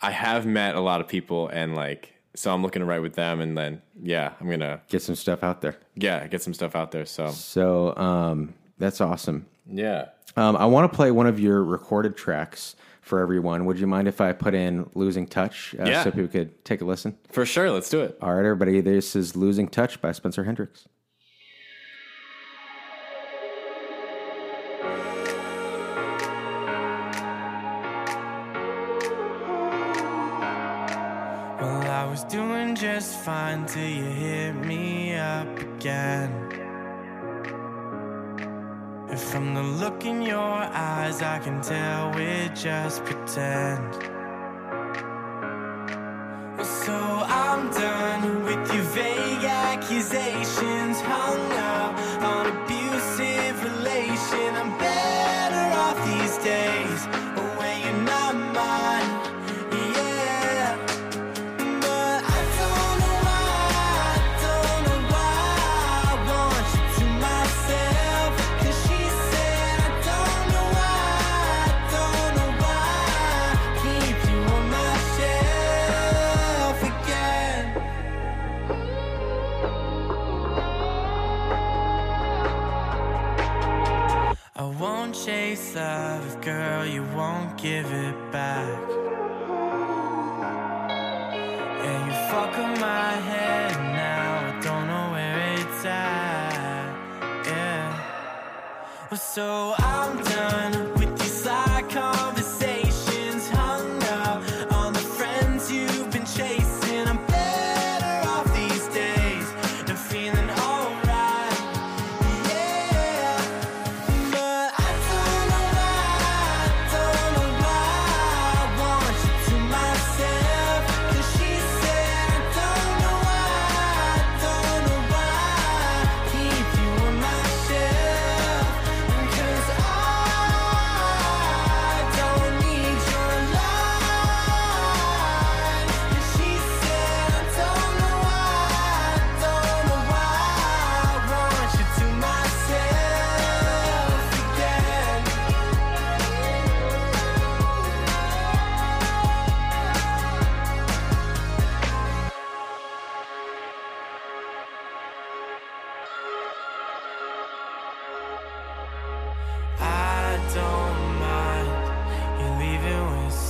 i 0.00 0.12
have 0.12 0.46
met 0.46 0.76
a 0.76 0.80
lot 0.80 1.00
of 1.00 1.08
people 1.08 1.48
and 1.48 1.74
like 1.74 2.14
so 2.34 2.52
i'm 2.54 2.62
looking 2.62 2.80
to 2.80 2.86
write 2.86 3.02
with 3.02 3.14
them 3.14 3.40
and 3.40 3.56
then 3.58 3.80
yeah 4.02 4.32
i'm 4.40 4.48
gonna 4.50 4.80
Get 4.88 5.02
some 5.02 5.14
stuff 5.16 5.42
out 5.42 5.60
there. 5.60 5.76
yeah 5.96 6.26
get 6.26 6.42
some 6.42 6.54
stuff 6.54 6.74
out 6.76 6.90
there 6.92 7.04
so 7.06 7.28
So 7.30 7.96
um, 7.96 8.54
that's 8.78 9.00
awesome. 9.00 9.46
yeah 9.66 10.06
Um, 10.36 10.56
I 10.56 10.66
want 10.66 10.90
to 10.90 10.96
play 10.96 11.10
one 11.10 11.26
of 11.26 11.38
your 11.40 11.62
recorded 11.64 12.16
tracks 12.16 12.76
for 13.02 13.18
everyone. 13.20 13.64
Would 13.64 13.80
you 13.80 13.86
mind 13.88 14.06
if 14.08 14.20
I 14.20 14.32
put 14.32 14.54
in 14.54 14.88
"Losing 14.94 15.26
Touch" 15.26 15.74
uh, 15.80 15.84
Yeah. 15.84 16.04
so 16.04 16.10
people 16.12 16.28
could 16.28 16.64
take 16.64 16.80
a 16.80 16.84
listen? 16.84 17.16
for 17.32 17.44
sure 17.44 17.70
let's 17.70 17.88
do 17.90 18.00
it 18.00 18.16
All 18.22 18.32
right, 18.34 18.44
everybody. 18.44 18.80
This 18.80 19.16
is 19.16 19.34
"Losing 19.34 19.66
Touch" 19.68 20.00
by 20.00 20.12
Spencer 20.12 20.44
Hendricks. 20.44 20.86
Was 32.10 32.24
doing 32.24 32.74
just 32.74 33.20
fine 33.20 33.64
till 33.66 33.86
you 33.86 34.02
hit 34.02 34.52
me 34.52 35.14
up 35.14 35.46
again. 35.60 36.32
And 39.08 39.20
from 39.20 39.54
the 39.54 39.62
look 39.62 40.04
in 40.04 40.20
your 40.20 40.60
eyes, 40.90 41.22
I 41.22 41.38
can 41.38 41.60
tell 41.62 42.10
we 42.10 42.50
just 42.52 43.04
pretend. 43.04 43.94
So 46.64 46.96
I'm 47.42 47.70
done 47.70 48.42
with 48.42 48.74
your 48.74 48.82
vague 48.96 49.29
chase 85.24 85.74
love, 85.74 86.40
girl, 86.40 86.86
you 86.86 87.02
won't 87.14 87.58
give 87.58 87.84
it 87.92 88.32
back. 88.32 88.88
Yeah, 91.82 92.06
you 92.06 92.12
fuck 92.30 92.56
up 92.58 92.80
my 92.80 93.12
head 93.30 93.76
now, 94.04 94.48
I 94.48 94.60
don't 94.62 94.86
know 94.86 95.10
where 95.12 95.38
it's 95.58 95.84
at. 95.84 96.94
Yeah. 97.44 97.86
Well, 99.10 99.20
so 99.20 99.74
I'm 99.76 99.89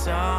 leaving 0.07 0.30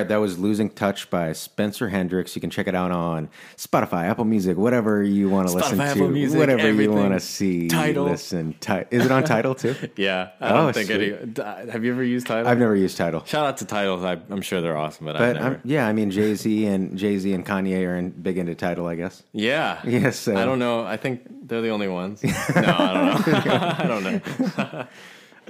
right, 0.00 0.08
that 0.08 0.16
was 0.16 0.38
Losing 0.38 0.70
Touch 0.70 1.08
by 1.10 1.32
Spencer 1.32 1.88
Hendricks. 1.88 2.34
You 2.34 2.40
can 2.40 2.50
check 2.50 2.66
it 2.66 2.74
out 2.74 2.90
on 2.90 3.28
Spotify, 3.56 4.04
Apple 4.04 4.24
Music, 4.24 4.56
whatever 4.56 5.02
you 5.02 5.28
want 5.28 5.48
to 5.48 5.54
listen 5.54 5.78
to, 5.78 5.84
Apple 5.84 6.08
Music, 6.08 6.38
whatever 6.38 6.70
you 6.72 6.90
want 6.92 7.12
to 7.14 7.20
see, 7.20 7.68
Tidal. 7.68 8.04
listen. 8.04 8.54
Ti- 8.60 8.84
is 8.90 9.06
it 9.06 9.12
on 9.12 9.24
Tidal 9.24 9.54
too? 9.54 9.74
Yeah, 9.96 10.30
I 10.40 10.50
Oh, 10.50 10.54
don't 10.56 10.72
think 10.74 10.86
sweet. 10.86 11.38
any. 11.38 11.70
Have 11.70 11.84
you 11.84 11.92
ever 11.92 12.02
used 12.02 12.26
Tidal? 12.26 12.48
I've 12.48 12.58
never 12.58 12.74
used 12.76 12.96
Tidal, 12.96 13.24
Shout 13.24 13.46
out 13.46 13.56
to 13.58 13.64
Tidal. 13.64 14.04
I, 14.06 14.18
I'm 14.30 14.42
sure 14.42 14.60
they're 14.60 14.76
awesome, 14.76 15.06
but, 15.06 15.16
I've 15.16 15.34
but 15.34 15.42
never. 15.42 15.60
Yeah, 15.64 15.86
I 15.86 15.92
mean 15.92 16.10
Jay 16.10 16.34
Z 16.34 16.66
and 16.66 16.96
Jay 16.98 17.18
Z 17.18 17.32
and 17.32 17.44
Kanye 17.46 17.86
are 17.86 17.96
in, 17.96 18.10
big 18.10 18.38
into 18.38 18.54
Tidal, 18.54 18.86
I 18.86 18.94
guess. 18.94 19.22
yeah, 19.32 19.80
Yes, 19.86 20.18
so- 20.18 20.36
I 20.36 20.44
don't 20.44 20.58
know. 20.58 20.84
I 20.84 20.96
think 20.96 21.22
they're 21.46 21.60
the 21.62 21.70
only 21.70 21.88
ones. 21.88 22.22
no, 22.22 22.30
I 22.54 22.92
don't 22.94 23.26
know. 23.26 23.42
I 23.78 23.86
don't 23.86 24.04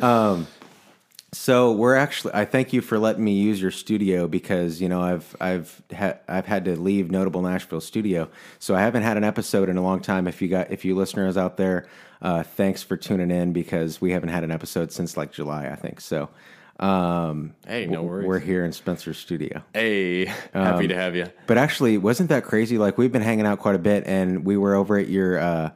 know. 0.01 0.07
Um, 0.07 0.47
So 1.33 1.71
we're 1.73 1.95
actually. 1.95 2.35
I 2.35 2.45
thank 2.45 2.73
you 2.73 2.81
for 2.81 2.99
letting 2.99 3.23
me 3.23 3.35
use 3.35 3.63
your 3.63 3.71
studio 3.71 4.27
because 4.27 4.81
you 4.81 4.89
know 4.89 5.01
I've 5.01 5.37
I've 5.41 5.81
ha- 5.97 6.19
I've 6.27 6.47
had 6.47 6.65
to 6.65 6.77
leave 6.79 7.11
Notable 7.11 7.41
Nashville 7.43 7.81
studio, 7.81 8.29
so 8.59 8.75
I 8.75 8.81
haven't 8.81 9.05
had 9.05 9.17
an 9.17 9.23
episode 9.23 9.69
in 9.69 9.77
a 9.77 9.83
long 9.83 10.01
time. 10.01 10.27
If 10.27 10.43
you 10.43 10.49
got 10.49 10.73
if 10.73 10.85
you 10.85 10.97
listeners 10.97 11.37
out 11.37 11.57
there, 11.57 11.87
uh, 12.21 12.43
thanks 12.43 12.83
for 12.83 12.97
tuning 12.97 13.31
in 13.31 13.53
because 13.53 14.01
we 14.01 14.11
haven't 14.11 14.31
had 14.31 14.43
an 14.43 14.51
episode 14.51 14.91
since 14.91 15.17
like 15.17 15.31
July, 15.31 15.69
I 15.69 15.77
think. 15.77 16.01
So 16.01 16.31
um, 16.81 17.55
Hey, 17.65 17.87
no 17.87 18.03
worries. 18.03 18.27
we're 18.27 18.39
here 18.41 18.65
in 18.65 18.73
Spencer's 18.73 19.19
studio. 19.19 19.63
Hey, 19.73 20.25
happy 20.53 20.89
to 20.89 20.97
have 20.97 21.15
you. 21.15 21.27
But 21.47 21.59
actually, 21.59 21.97
wasn't 21.97 22.31
that 22.31 22.43
crazy? 22.43 22.77
Like 22.77 22.99
we've 22.99 23.13
been 23.13 23.23
hanging 23.23 23.47
out 23.47 23.61
quite 23.61 23.77
a 23.77 23.81
bit, 23.81 24.05
and 24.05 24.45
we 24.45 24.57
were 24.57 24.75
over 24.75 24.99
at 24.99 25.09
your 25.09 25.39
uh, 25.39 25.71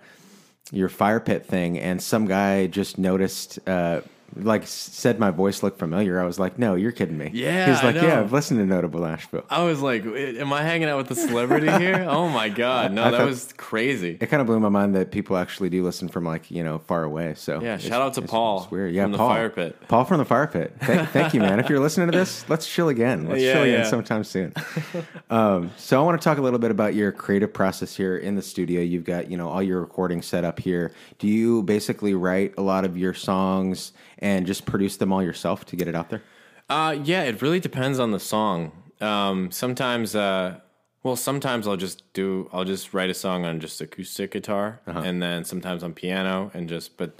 your 0.72 0.88
fire 0.88 1.20
pit 1.20 1.46
thing, 1.46 1.78
and 1.78 2.02
some 2.02 2.26
guy 2.26 2.66
just 2.66 2.98
noticed. 2.98 3.60
Uh, 3.68 4.00
like 4.36 4.66
said 4.66 5.18
my 5.18 5.30
voice 5.30 5.62
looked 5.62 5.78
familiar. 5.78 6.20
I 6.20 6.24
was 6.24 6.38
like, 6.38 6.58
"No, 6.58 6.74
you're 6.74 6.92
kidding 6.92 7.16
me." 7.16 7.30
Yeah, 7.32 7.66
he's 7.72 7.78
I 7.82 7.86
like. 7.92 7.94
"Yeah, 7.96 8.20
I've 8.20 8.32
listened 8.32 8.60
to 8.60 8.66
Notable 8.66 9.00
Nashville." 9.00 9.44
I 9.50 9.62
was 9.64 9.80
like, 9.80 10.04
am 10.04 10.52
I 10.52 10.62
hanging 10.62 10.88
out 10.88 10.96
with 10.98 11.10
a 11.10 11.14
celebrity 11.14 11.70
here? 11.70 12.04
Oh 12.14 12.28
my 12.28 12.48
god, 12.48 12.92
no, 12.92 13.02
I 13.04 13.10
that 13.10 13.18
thought- 13.18 13.26
was 13.26 13.52
crazy. 13.56 14.16
It 14.20 14.26
kind 14.26 14.40
of 14.40 14.46
blew 14.46 14.60
my 14.60 14.68
mind 14.68 14.94
that 14.94 15.10
people 15.10 15.36
actually 15.36 15.68
do 15.70 15.82
listen 15.82 16.08
from 16.08 16.24
like 16.24 16.50
you 16.50 16.62
know 16.64 16.78
far 16.78 17.04
away. 17.04 17.34
So 17.36 17.60
Yeah, 17.60 17.76
shout 17.78 18.02
out 18.02 18.14
to 18.14 18.22
Paul 18.22 18.66
weird. 18.70 18.92
Yeah, 18.94 19.04
from 19.04 19.12
the 19.12 19.18
Paul. 19.18 19.28
Fire 19.28 19.50
Pit. 19.50 19.76
Paul 19.88 20.04
from 20.04 20.18
the 20.18 20.24
fire 20.24 20.46
pit. 20.46 20.74
Thank, 20.80 21.08
thank 21.10 21.34
you, 21.34 21.40
man. 21.40 21.60
If 21.60 21.68
you're 21.68 21.80
listening 21.80 22.10
to 22.10 22.16
this, 22.18 22.44
let's 22.48 22.66
chill 22.68 22.88
again. 22.88 23.28
Let's 23.28 23.42
Yeah, 23.42 23.52
chill 23.54 23.62
again 23.62 23.80
yeah. 23.80 23.84
sometime 23.86 24.24
soon. 24.24 24.52
um, 25.30 25.70
so 25.76 26.00
I 26.00 26.04
want 26.04 26.20
to 26.20 26.24
talk 26.24 26.38
a 26.38 26.42
little 26.42 26.58
bit 26.58 26.70
about 26.70 26.94
your 26.94 27.12
creative 27.12 27.52
process 27.52 27.94
here 27.94 28.16
in 28.16 28.34
the 28.36 28.42
studio. 28.42 28.80
You've 28.80 29.04
got 29.04 29.30
you 29.30 29.36
know 29.36 29.48
all 29.48 29.62
your 29.62 29.80
recording 29.80 30.22
set 30.22 30.44
up 30.44 30.58
here. 30.58 30.92
Do 31.18 31.26
you 31.28 31.62
basically 31.62 32.14
write 32.14 32.54
a 32.58 32.62
lot 32.62 32.84
of 32.84 32.96
your 32.98 33.14
songs 33.14 33.92
and 34.24 34.46
just 34.46 34.64
produce 34.64 34.96
them 34.96 35.12
all 35.12 35.22
yourself 35.22 35.66
to 35.66 35.76
get 35.76 35.86
it 35.86 35.94
out 35.94 36.08
there? 36.08 36.22
Uh, 36.70 36.96
yeah, 37.04 37.24
it 37.24 37.42
really 37.42 37.60
depends 37.60 37.98
on 37.98 38.10
the 38.10 38.18
song. 38.18 38.72
Um, 39.02 39.50
sometimes, 39.50 40.16
uh, 40.16 40.60
well, 41.02 41.14
sometimes 41.14 41.68
I'll 41.68 41.76
just 41.76 42.10
do, 42.14 42.48
I'll 42.50 42.64
just 42.64 42.94
write 42.94 43.10
a 43.10 43.14
song 43.14 43.44
on 43.44 43.60
just 43.60 43.82
acoustic 43.82 44.30
guitar, 44.30 44.80
and 44.86 45.22
then 45.22 45.44
sometimes 45.44 45.82
on 45.84 45.92
piano, 45.92 46.50
and 46.54 46.70
just, 46.70 46.96
but 46.96 47.10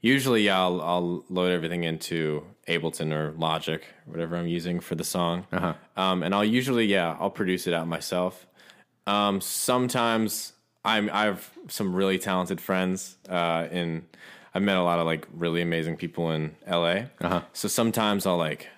usually, 0.00 0.44
yeah, 0.44 0.58
I'll, 0.58 0.80
I'll 0.80 1.24
load 1.28 1.52
everything 1.52 1.84
into 1.84 2.42
Ableton 2.66 3.12
or 3.12 3.32
Logic, 3.36 3.84
whatever 4.06 4.34
I'm 4.36 4.48
using 4.48 4.80
for 4.80 4.94
the 4.94 5.04
song, 5.04 5.46
um, 5.96 6.22
and 6.22 6.34
I'll 6.34 6.42
usually, 6.42 6.86
yeah, 6.86 7.18
I'll 7.20 7.30
produce 7.30 7.66
it 7.66 7.74
out 7.74 7.86
myself. 7.86 8.46
Um, 9.06 9.42
sometimes 9.42 10.54
I'm, 10.86 11.10
I 11.12 11.26
have 11.26 11.50
some 11.68 11.94
really 11.94 12.18
talented 12.18 12.62
friends 12.62 13.18
uh, 13.28 13.68
in. 13.70 14.06
I've 14.56 14.62
met 14.62 14.78
a 14.78 14.82
lot 14.82 14.98
of 14.98 15.04
like 15.04 15.28
really 15.34 15.60
amazing 15.60 15.98
people 15.98 16.30
in 16.30 16.56
LA. 16.66 17.02
Uh-huh. 17.20 17.42
So 17.52 17.68
sometimes 17.68 18.24
I'll 18.24 18.38
like, 18.38 18.68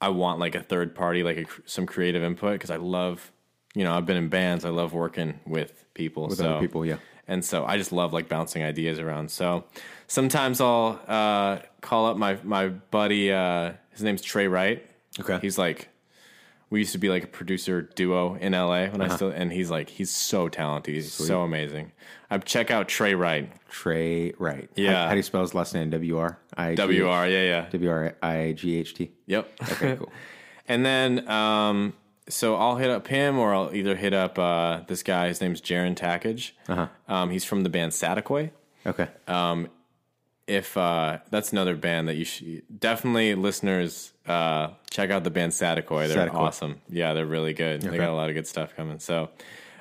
I 0.00 0.08
want 0.08 0.38
like 0.38 0.54
a 0.54 0.62
third 0.62 0.94
party, 0.94 1.22
like 1.22 1.36
a, 1.36 1.44
some 1.66 1.84
creative 1.84 2.22
input 2.22 2.54
because 2.54 2.70
I 2.70 2.76
love, 2.76 3.30
you 3.74 3.84
know, 3.84 3.94
I've 3.94 4.06
been 4.06 4.16
in 4.16 4.30
bands. 4.30 4.64
I 4.64 4.70
love 4.70 4.94
working 4.94 5.38
with 5.46 5.84
people. 5.92 6.28
With 6.28 6.38
so, 6.38 6.52
other 6.52 6.60
people, 6.60 6.86
yeah. 6.86 6.96
And 7.28 7.44
so 7.44 7.66
I 7.66 7.76
just 7.76 7.92
love 7.92 8.14
like 8.14 8.30
bouncing 8.30 8.62
ideas 8.62 8.98
around. 8.98 9.30
So 9.30 9.64
sometimes 10.06 10.58
I'll 10.62 10.98
uh, 11.06 11.58
call 11.82 12.06
up 12.06 12.16
my 12.16 12.38
my 12.42 12.68
buddy. 12.68 13.30
Uh, 13.30 13.72
his 13.90 14.02
name's 14.02 14.22
Trey 14.22 14.48
Wright. 14.48 14.88
Okay. 15.20 15.38
He's 15.42 15.58
like 15.58 15.90
we 16.70 16.80
used 16.80 16.92
to 16.92 16.98
be 16.98 17.08
like 17.08 17.22
a 17.24 17.28
producer 17.28 17.82
duo 17.82 18.34
in 18.34 18.52
LA 18.52 18.86
when 18.86 19.00
Uh-huh. 19.00 19.12
I 19.12 19.16
still 19.16 19.28
and 19.30 19.52
he's 19.52 19.70
like 19.70 19.88
he's 19.88 20.10
so 20.10 20.48
talented. 20.48 20.94
He's 20.94 21.12
so 21.12 21.42
amazing. 21.42 21.92
I 22.30 22.38
check 22.38 22.70
out 22.70 22.88
Trey 22.88 23.14
Wright. 23.14 23.52
Trey 23.68 24.32
Wright. 24.38 24.68
Yeah. 24.74 24.92
How, 24.94 25.04
how 25.04 25.10
do 25.12 25.16
you 25.18 25.22
spell 25.22 25.42
his 25.42 25.54
last 25.54 25.74
name? 25.74 25.90
W 25.90 26.18
R 26.18 26.38
I 26.56 26.74
W 26.74 27.08
R, 27.08 27.28
yeah, 27.28 27.42
yeah. 27.42 27.68
W 27.70 27.90
R 27.90 28.16
I 28.22 28.52
G 28.56 28.76
H 28.76 28.94
T. 28.94 29.12
Yep. 29.26 29.52
Okay, 29.72 29.96
cool. 29.96 30.12
and 30.68 30.84
then 30.84 31.28
um 31.28 31.92
so 32.28 32.56
I'll 32.56 32.74
hit 32.76 32.90
up 32.90 33.06
him, 33.06 33.38
or 33.38 33.54
I'll 33.54 33.72
either 33.72 33.94
hit 33.94 34.12
up 34.12 34.36
uh, 34.36 34.80
this 34.88 35.04
guy. 35.04 35.28
His 35.28 35.40
name's 35.40 35.60
Jaron 35.60 35.94
Tackage. 35.94 36.50
Uh-huh. 36.68 36.88
Um, 37.06 37.30
he's 37.30 37.44
from 37.44 37.62
the 37.62 37.68
band 37.68 37.92
Sataquay. 37.92 38.50
Okay. 38.84 39.06
If 40.46 40.76
uh, 40.76 41.18
that's 41.30 41.50
another 41.52 41.74
band 41.74 42.06
that 42.08 42.14
you 42.14 42.24
should 42.24 42.62
definitely 42.78 43.34
listeners 43.34 44.12
uh, 44.26 44.68
check 44.90 45.10
out 45.10 45.24
the 45.24 45.30
band 45.30 45.52
Sataquay. 45.52 46.06
They're 46.08 46.28
Sataquay. 46.28 46.34
awesome. 46.34 46.80
Yeah, 46.88 47.14
they're 47.14 47.26
really 47.26 47.52
good. 47.52 47.82
They 47.82 47.96
got 47.96 48.10
a 48.10 48.14
lot 48.14 48.28
of 48.28 48.34
good 48.34 48.46
stuff 48.46 48.76
coming. 48.76 49.00
So, 49.00 49.30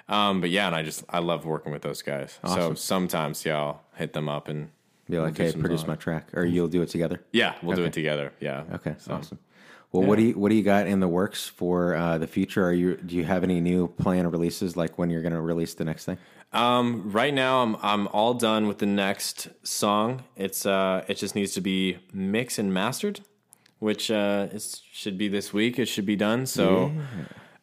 um, 0.10 0.42
but 0.42 0.50
yeah, 0.50 0.66
and 0.66 0.76
I 0.76 0.82
just 0.82 1.04
I 1.08 1.20
love 1.20 1.46
working 1.46 1.72
with 1.72 1.84
those 1.84 2.02
guys. 2.02 2.40
So 2.46 2.74
sometimes 2.74 3.46
yeah, 3.46 3.58
I'll 3.58 3.84
hit 3.96 4.14
them 4.14 4.28
up 4.28 4.48
and 4.48 4.70
Be 5.08 5.20
like, 5.20 5.38
hey, 5.38 5.52
produce 5.54 5.82
song. 5.82 5.90
my 5.90 5.96
track, 5.96 6.30
or 6.36 6.46
you'll 6.46 6.68
do 6.68 6.82
it 6.82 6.90
together. 6.90 7.22
yeah, 7.32 7.54
we'll 7.62 7.76
do 7.78 7.84
it 7.84 7.94
together. 7.94 8.34
Yeah. 8.40 8.64
Okay, 8.74 8.96
So, 8.98 9.14
awesome. 9.14 9.38
Well, 9.92 10.04
what 10.04 10.18
do 10.18 10.24
you 10.24 10.34
what 10.34 10.50
do 10.50 10.56
you 10.56 10.64
got 10.64 10.88
in 10.88 11.00
the 11.00 11.08
works 11.08 11.48
for 11.48 11.96
uh, 11.96 12.18
the 12.18 12.28
future? 12.28 12.66
Are 12.66 12.74
you 12.74 12.98
do 12.98 13.16
you 13.16 13.24
have 13.24 13.44
any 13.44 13.62
new 13.62 13.88
plan 13.88 14.30
releases, 14.30 14.76
like 14.76 14.98
when 14.98 15.10
you're 15.10 15.22
going 15.22 15.34
to 15.34 15.42
release 15.42 15.74
the 15.74 15.86
next 15.86 16.06
thing? 16.06 16.18
Um, 16.52 17.12
right 17.12 17.34
now 17.34 17.64
I'm 17.64 17.76
I'm 17.82 18.08
all 18.10 18.34
done 18.34 18.68
with 18.68 18.80
the 18.80 18.86
next 18.86 19.48
song. 19.64 20.24
It's 20.36 20.66
uh 20.66 21.04
it 21.08 21.16
just 21.16 21.36
needs 21.36 21.54
to 21.54 21.62
be 21.62 21.98
mixed 22.14 22.60
and 22.60 22.74
mastered, 22.74 23.22
which 23.80 24.10
uh 24.12 24.48
it 24.52 24.82
should 24.92 25.18
be 25.18 25.28
this 25.28 25.54
week. 25.54 25.80
It 25.80 25.86
should 25.88 26.06
be 26.06 26.16
done. 26.16 26.46
So 26.46 26.92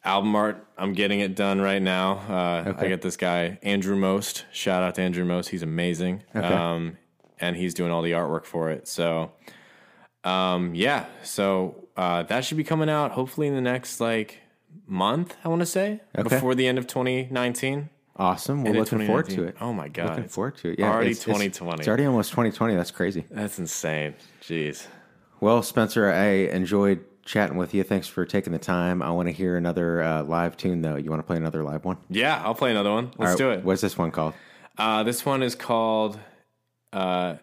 album 0.03 0.35
art, 0.35 0.67
I'm 0.77 0.93
getting 0.93 1.21
it 1.21 1.35
done 1.35 1.61
right 1.61 1.81
now. 1.81 2.17
Uh 2.29 2.69
Okay. 2.69 2.85
I 2.85 2.89
get 2.89 3.01
this 3.01 3.17
guy 3.17 3.57
Andrew 3.63 3.95
Most. 3.95 4.45
Shout 4.51 4.83
out 4.83 4.95
to 4.95 5.01
Andrew 5.01 5.25
Most. 5.25 5.49
He's 5.49 5.63
amazing. 5.63 6.23
Okay. 6.35 6.45
Um 6.47 6.97
and 7.39 7.55
he's 7.55 7.73
doing 7.73 7.91
all 7.91 8.01
the 8.01 8.11
artwork 8.11 8.45
for 8.45 8.69
it. 8.69 8.87
So 8.87 9.31
um 10.23 10.75
yeah, 10.75 11.05
so 11.23 11.82
uh 11.97 12.23
that 12.23 12.43
should 12.45 12.57
be 12.57 12.63
coming 12.63 12.89
out 12.89 13.11
hopefully 13.11 13.47
in 13.47 13.55
the 13.55 13.61
next 13.61 13.99
like 13.99 14.39
month, 14.87 15.35
I 15.43 15.49
want 15.49 15.61
to 15.61 15.65
say, 15.65 16.01
Okay. 16.17 16.23
before 16.29 16.55
the 16.55 16.67
end 16.67 16.77
of 16.77 16.87
2019. 16.87 17.89
Awesome. 18.15 18.63
We're 18.63 18.73
looking 18.73 19.05
forward 19.07 19.29
to 19.29 19.43
it. 19.45 19.55
Oh 19.59 19.73
my 19.73 19.87
god! 19.87 20.09
Looking 20.09 20.27
forward 20.29 20.55
to 20.57 20.69
it. 20.69 20.79
Yeah, 20.79 20.91
already 20.91 21.11
it's- 21.11 21.23
it's- 21.27 21.35
2020. 21.35 21.79
It's 21.79 21.87
already 21.87 22.05
almost 22.05 22.29
2020. 22.31 22.75
That's 22.75 22.91
crazy. 22.91 23.25
That's 23.31 23.57
insane. 23.57 24.13
Jeez. 24.41 24.85
Well, 25.39 25.63
Spencer, 25.63 26.11
I 26.11 26.25
enjoyed 26.53 27.03
chatting 27.25 27.57
with 27.57 27.73
you. 27.73 27.83
Thanks 27.83 28.07
for 28.07 28.23
taking 28.25 28.53
the 28.53 28.59
time. 28.59 29.01
I 29.01 29.09
want 29.09 29.27
to 29.29 29.31
hear 29.33 29.57
another 29.57 30.01
uh, 30.03 30.23
live 30.23 30.55
tune, 30.57 30.81
though. 30.83 30.95
You 30.95 31.09
want 31.09 31.21
to 31.21 31.25
play 31.27 31.37
another 31.37 31.63
live 31.63 31.85
one? 31.85 31.97
Yeah, 32.09 32.39
I'll 32.45 32.53
play 32.55 32.69
another 32.71 32.91
one. 32.91 33.11
Let's 33.17 33.31
All 33.33 33.37
do 33.37 33.49
it. 33.51 33.63
What's 33.63 33.81
this 33.81 33.97
one 33.97 34.11
called? 34.11 34.35
Uh, 34.77 35.01
this 35.03 35.25
one 35.25 35.41
is 35.41 35.55
called 35.55 36.19
uh, 36.93 37.35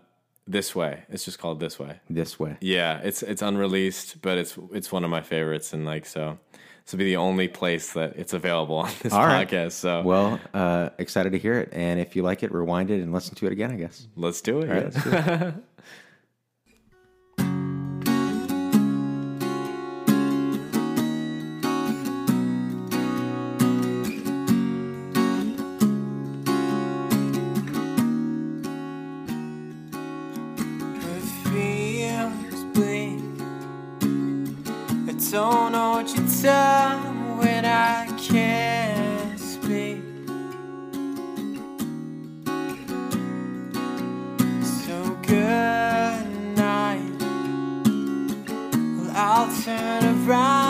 "This 0.51 0.75
Way." 0.75 1.03
It's 1.09 1.25
just 1.25 1.39
called 1.39 1.61
"This 1.61 1.79
Way." 1.79 2.01
This 2.09 2.39
way. 2.39 2.57
Yeah, 2.61 2.99
it's 3.03 3.23
it's 3.23 3.43
unreleased, 3.43 4.21
but 4.23 4.39
it's 4.39 4.59
it's 4.73 4.91
one 4.93 5.05
of 5.05 5.11
my 5.11 5.21
favorites, 5.23 5.73
and 5.73 5.85
like 5.85 6.07
so, 6.07 6.39
this 6.85 6.93
will 6.93 6.99
be 6.99 7.05
the 7.05 7.17
only 7.17 7.49
place 7.49 7.93
that 7.93 8.17
it's 8.17 8.33
available 8.33 8.77
on 8.77 8.91
this 9.03 9.13
All 9.13 9.27
right. 9.27 9.49
podcast. 9.49 9.73
So 9.73 10.03
Well, 10.03 10.41
uh, 10.55 10.91
excited 10.99 11.33
to 11.33 11.39
hear 11.39 11.59
it. 11.61 11.69
And 11.73 12.01
if 12.01 12.17
you 12.17 12.23
like 12.23 12.43
it, 12.43 12.53
rewind 12.53 12.91
it 12.91 13.01
and 13.03 13.13
listen 13.13 13.35
to 13.37 13.47
it 13.47 13.53
again, 13.53 13.71
I 13.71 13.77
guess. 13.77 14.07
let's 14.17 14.41
do 14.41 14.61
it. 14.61 14.69
All 14.69 14.75
right, 14.75 14.93
yes. 14.95 15.07
let's 15.07 15.27
do. 15.27 15.33
It 15.47 15.55
don't 35.31 35.71
know 35.71 35.91
what 35.93 36.09
you 36.09 36.27
tell 36.43 36.99
when 37.39 37.65
I 37.65 38.05
can't 38.19 39.39
speak. 39.39 40.03
So 44.65 45.17
good 45.23 46.57
night. 46.57 47.13
Well, 48.97 49.13
I'll 49.15 49.63
turn 49.63 50.29
around 50.29 50.70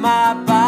my 0.00 0.32
body's 0.46 0.59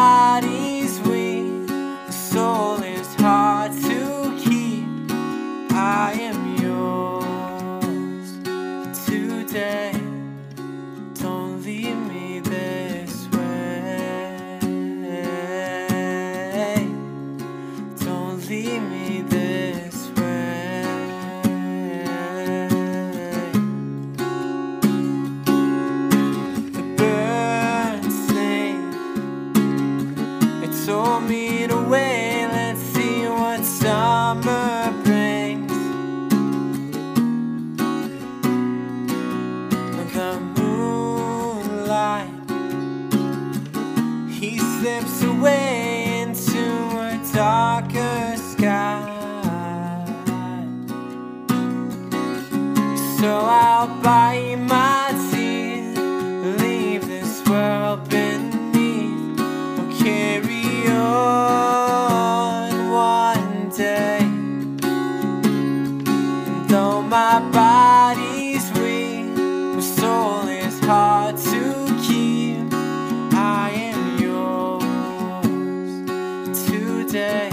yours 77.14 77.51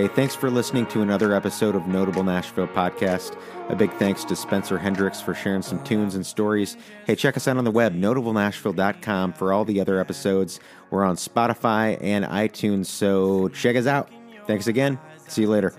Hey, 0.00 0.08
thanks 0.08 0.34
for 0.34 0.48
listening 0.50 0.86
to 0.86 1.02
another 1.02 1.34
episode 1.34 1.76
of 1.76 1.86
Notable 1.86 2.24
Nashville 2.24 2.68
Podcast. 2.68 3.38
A 3.68 3.76
big 3.76 3.92
thanks 3.98 4.24
to 4.24 4.34
Spencer 4.34 4.78
Hendricks 4.78 5.20
for 5.20 5.34
sharing 5.34 5.60
some 5.60 5.84
tunes 5.84 6.14
and 6.14 6.24
stories. 6.24 6.78
Hey, 7.04 7.14
check 7.14 7.36
us 7.36 7.46
out 7.46 7.58
on 7.58 7.64
the 7.64 7.70
web, 7.70 7.94
notablenashville.com, 7.94 9.34
for 9.34 9.52
all 9.52 9.66
the 9.66 9.78
other 9.78 10.00
episodes. 10.00 10.58
We're 10.88 11.04
on 11.04 11.16
Spotify 11.16 11.98
and 12.00 12.24
iTunes, 12.24 12.86
so 12.86 13.48
check 13.48 13.76
us 13.76 13.86
out. 13.86 14.08
Thanks 14.46 14.68
again. 14.68 14.98
See 15.28 15.42
you 15.42 15.50
later. 15.50 15.74